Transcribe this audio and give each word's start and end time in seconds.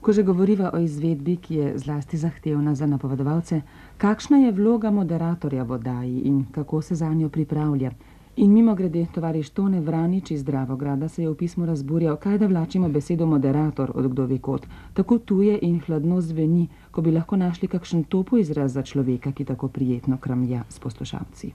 Ko 0.00 0.12
že 0.12 0.22
govoriva 0.22 0.70
o 0.74 0.78
izvedbi, 0.78 1.36
ki 1.36 1.54
je 1.54 1.78
zlasti 1.78 2.16
zahtevna 2.16 2.74
za 2.74 2.86
napovedovalce, 2.86 3.60
kakšna 3.98 4.38
je 4.38 4.52
vloga 4.52 4.90
moderatorja 4.90 5.62
v 5.62 5.72
oddaji 5.76 6.20
in 6.24 6.44
kako 6.52 6.82
se 6.82 6.94
za 6.94 7.12
njo 7.14 7.28
pripravlja? 7.28 7.90
In 8.36 8.52
mimo 8.52 8.74
grede, 8.74 9.06
tovariš 9.14 9.50
Tone 9.50 9.80
Vranič 9.80 10.30
iz 10.30 10.44
Dravograda 10.44 11.08
se 11.08 11.22
je 11.22 11.28
v 11.28 11.34
pismu 11.34 11.66
razburjal, 11.66 12.16
kaj 12.16 12.38
da 12.38 12.46
vlačimo 12.46 12.88
besedo 12.88 13.26
moderator 13.26 13.92
od 13.94 14.08
kdo 14.08 14.26
ve 14.26 14.38
kot. 14.38 14.66
Tako 14.94 15.18
tuje 15.18 15.58
in 15.62 15.80
hladno 15.80 16.20
zveni, 16.20 16.68
ko 16.90 17.02
bi 17.02 17.10
lahko 17.10 17.36
našli 17.36 17.68
kakšen 17.68 18.04
topo 18.04 18.38
izraz 18.38 18.72
za 18.72 18.82
človeka, 18.82 19.32
ki 19.32 19.44
tako 19.44 19.68
prijetno 19.68 20.16
kramlja 20.16 20.64
s 20.68 20.78
poslušalci. 20.78 21.52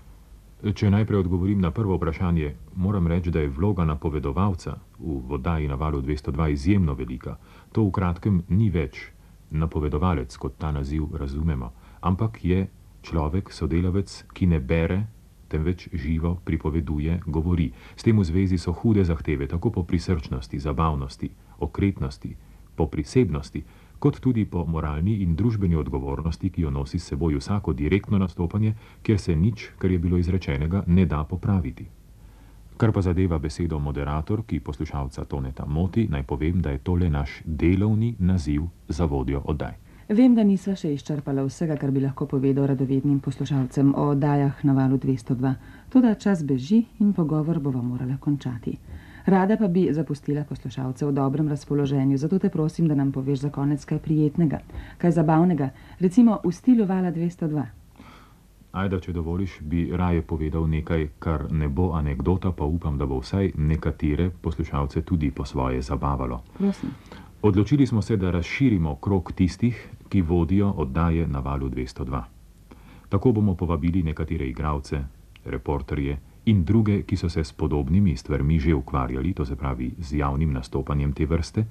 Če 0.63 0.87
najprej 0.89 1.19
odgovorim 1.19 1.59
na 1.59 1.71
prvo 1.71 1.97
vprašanje, 1.99 2.53
moram 2.75 3.07
reči, 3.07 3.31
da 3.31 3.41
je 3.43 3.49
vloga 3.51 3.83
napovedovalca 3.85 4.77
v 4.99 5.33
oddaji 5.35 5.67
na 5.67 5.75
valu 5.75 5.99
202 6.01 6.47
izjemno 6.51 6.93
velika. 6.93 7.35
To 7.71 7.83
v 7.83 7.91
kratkem 7.91 8.39
ni 8.49 8.69
več 8.71 9.11
napovedovalec, 9.51 10.37
kot 10.37 10.55
ta 10.57 10.71
naziv 10.71 11.11
razumemo, 11.19 11.73
ampak 12.01 12.39
je 12.45 12.67
človek, 13.03 13.51
sodelavec, 13.51 14.23
ki 14.33 14.47
ne 14.47 14.59
bere, 14.59 15.03
temveč 15.51 15.89
živo 15.93 16.37
pripoveduje, 16.45 17.19
govori. 17.27 17.69
S 17.95 18.03
tem 18.03 18.17
v 18.17 18.25
zvezi 18.25 18.57
so 18.57 18.73
hude 18.73 19.03
zahteve, 19.05 19.47
tako 19.47 19.71
po 19.71 19.83
prisrčnosti, 19.83 20.59
zabavnosti, 20.59 21.29
okretnosti, 21.59 22.35
po 22.75 22.87
prisebnosti, 22.87 23.63
kot 23.99 24.19
tudi 24.19 24.45
po 24.45 24.65
moralni 24.65 25.21
in 25.23 25.35
družbeni 25.35 25.75
odgovornosti, 25.75 26.49
ki 26.49 26.61
jo 26.61 26.71
nosi 26.71 26.99
s 26.99 27.11
seboj 27.11 27.37
vsako 27.39 27.73
direktno 27.73 28.17
nastopanje, 28.17 28.73
kjer 29.03 29.19
se 29.19 29.35
nič, 29.35 29.69
kar 29.77 29.91
je 29.91 29.99
bilo 29.99 30.17
izrečenega, 30.17 30.83
ne 30.87 31.05
da 31.05 31.23
popraviti. 31.23 31.85
Kar 32.77 32.91
pa 32.91 33.01
zadeva 33.01 33.39
besedo 33.39 33.79
moderator, 33.79 34.43
ki 34.43 34.59
poslušalca 34.59 35.25
toneta 35.25 35.65
moti, 35.65 36.07
naj 36.11 36.23
povem, 36.23 36.61
da 36.61 36.75
je 36.75 36.83
tole 36.83 37.09
naš 37.09 37.41
delovni 37.45 38.15
naziv 38.19 38.67
za 38.87 39.05
vodjo 39.05 39.41
oddaj. 39.45 39.85
Vem, 40.09 40.35
da 40.37 40.43
nisva 40.45 40.75
še 40.77 40.91
izčrpala 40.93 41.41
vsega, 41.47 41.79
kar 41.81 41.89
bi 41.89 42.03
lahko 42.03 42.27
povedal 42.29 42.67
radovednim 42.69 43.17
poslušalcem 43.25 43.87
o 43.97 44.09
oddajah 44.11 44.59
na 44.67 44.75
valu 44.77 44.99
202. 45.01 45.53
Toda 45.89 46.13
čas 46.13 46.43
beži 46.45 46.83
in 46.99 47.13
pogovor 47.13 47.59
bova 47.59 47.81
morala 47.81 48.19
končati. 48.21 48.75
Rada 49.25 49.57
pa 49.57 49.67
bi 49.67 49.87
zapustila 49.91 50.43
poslušalce 50.43 51.05
v 51.05 51.11
dobrem 51.11 51.47
razpoloženju, 51.49 52.17
zato 52.17 52.39
te 52.39 52.49
prosim, 52.49 52.87
da 52.87 52.95
nam 52.95 53.11
poveš 53.11 53.39
za 53.39 53.49
konec 53.49 53.85
kaj 53.85 53.99
prijetnega, 53.99 54.59
kaj 54.97 55.11
zabavnega, 55.11 55.69
recimo 55.99 56.39
v 56.43 56.51
stilu 56.51 56.85
vala 56.85 57.11
202. 57.11 57.63
Ajda, 58.71 58.99
če 58.99 59.13
dovoliš, 59.15 59.59
bi 59.61 59.87
raje 59.97 60.21
povedal 60.21 60.67
nekaj, 60.69 61.07
kar 61.19 61.47
ne 61.51 61.67
bo 61.67 61.93
anekdota, 61.95 62.51
pa 62.51 62.65
upam, 62.65 62.97
da 62.97 63.05
bo 63.05 63.17
vsaj 63.23 63.53
nekatere 63.57 64.29
poslušalce 64.41 65.01
tudi 65.01 65.31
po 65.31 65.45
svoje 65.45 65.81
zabavalo. 65.81 66.41
Prosim. 66.57 66.91
Odločili 67.41 67.87
smo 67.87 68.01
se, 68.01 68.17
da 68.17 68.31
razširimo 68.31 68.95
krog 68.95 69.31
tistih, 69.31 69.89
ki 70.09 70.21
vodijo 70.21 70.69
oddaje 70.69 71.27
na 71.27 71.39
valu 71.39 71.69
202. 71.69 72.21
Tako 73.09 73.31
bomo 73.31 73.55
povabili 73.55 74.03
nekatere 74.03 74.45
igralce, 74.45 75.01
reporterje 75.45 76.17
in 76.45 76.63
druge, 76.63 77.01
ki 77.03 77.17
so 77.17 77.29
se 77.29 77.43
s 77.43 77.53
podobnimi 77.53 78.15
stvarmi 78.17 78.59
že 78.59 78.73
ukvarjali, 78.73 79.33
to 79.33 79.45
se 79.45 79.55
pravi 79.55 79.93
z 79.99 80.13
javnim 80.13 80.53
nastopanjem 80.53 81.13
te 81.13 81.25
vrste, 81.25 81.65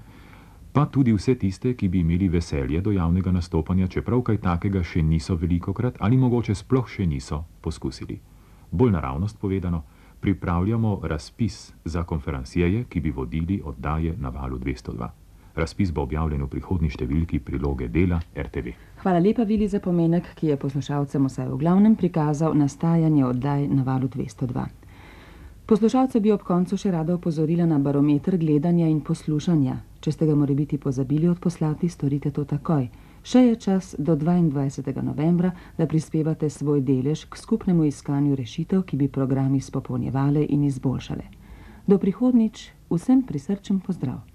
pa 0.72 0.86
tudi 0.86 1.12
vse 1.12 1.34
tiste, 1.34 1.74
ki 1.74 1.88
bi 1.88 2.00
imeli 2.00 2.28
veselje 2.28 2.80
do 2.80 2.90
javnega 2.90 3.32
nastopanja, 3.32 3.86
čeprav 3.86 4.22
kaj 4.22 4.38
takega 4.42 4.82
še 4.82 5.02
niso 5.02 5.36
velikokrat 5.36 5.96
ali 6.00 6.16
mogoče 6.16 6.54
sploh 6.54 6.88
še 6.88 7.06
niso 7.06 7.44
poskusili. 7.60 8.20
Bolj 8.70 8.90
naravnost 8.90 9.38
povedano, 9.38 9.84
pripravljamo 10.20 11.00
razpis 11.02 11.74
za 11.84 12.02
konferencijeje, 12.02 12.84
ki 12.84 13.00
bi 13.00 13.10
vodili 13.10 13.60
oddaje 13.64 14.16
na 14.18 14.28
valu 14.28 14.58
202. 14.58 15.23
Razpis 15.56 15.92
bo 15.92 16.02
objavljen 16.02 16.42
v 16.42 16.48
prihodnji 16.50 16.90
številki 16.90 17.38
priloge 17.38 17.86
dela 17.88 18.18
RTV. 18.34 18.72
Hvala 19.04 19.20
lepa, 19.22 19.44
Vili, 19.46 19.68
za 19.70 19.78
pomenek, 19.80 20.32
ki 20.34 20.50
je 20.50 20.56
poslušalcem 20.58 21.28
vsaj 21.28 21.46
v 21.52 21.58
glavnem 21.60 21.94
prikazal 21.94 22.56
nastajanje 22.58 23.22
oddaj 23.28 23.68
na 23.70 23.84
valu 23.86 24.08
202. 24.10 24.64
Poslušalce 25.66 26.20
bi 26.20 26.32
ob 26.34 26.42
koncu 26.42 26.76
še 26.76 26.90
rada 26.90 27.14
opozorila 27.14 27.64
na 27.70 27.78
barometer 27.78 28.36
gledanja 28.36 28.90
in 28.90 28.98
poslušanja. 29.00 29.78
Če 30.04 30.12
ste 30.12 30.26
ga 30.26 30.34
morebiti 30.36 30.76
pozabili 30.76 31.30
odposlati, 31.30 31.88
storite 31.88 32.34
to 32.34 32.44
takoj. 32.44 32.90
Še 33.24 33.46
je 33.46 33.54
čas 33.56 33.94
do 33.96 34.18
22. 34.20 34.92
novembra, 35.00 35.54
da 35.78 35.86
prispevate 35.86 36.50
svoj 36.50 36.82
delež 36.84 37.24
k 37.30 37.40
skupnemu 37.40 37.86
iskanju 37.88 38.36
rešitev, 38.36 38.82
ki 38.84 39.00
bi 39.00 39.08
program 39.08 39.54
izpopolnjevale 39.54 40.44
in 40.44 40.66
izboljšale. 40.68 41.24
Do 41.86 41.96
prihodnič 41.96 42.68
vsem 42.90 43.22
prisrčen 43.24 43.80
pozdrav. 43.80 44.33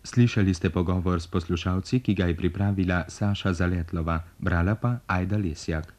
Slišali 0.00 0.54
ste 0.54 0.70
pogovor 0.70 1.20
s 1.20 1.28
poslušalci, 1.28 2.00
ki 2.00 2.14
ga 2.14 2.26
je 2.26 2.36
pripravila 2.36 3.04
Saša 3.08 3.52
Zaletlova, 3.52 4.20
brala 4.38 4.74
pa 4.74 5.04
Ajda 5.06 5.36
Lesjak. 5.36 5.92